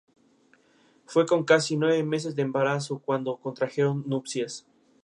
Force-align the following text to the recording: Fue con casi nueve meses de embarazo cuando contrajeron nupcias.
Fue 1.05 1.27
con 1.27 1.43
casi 1.45 1.77
nueve 1.77 2.01
meses 2.03 2.35
de 2.35 2.41
embarazo 2.41 2.97
cuando 3.05 3.37
contrajeron 3.37 4.03
nupcias. 4.07 4.65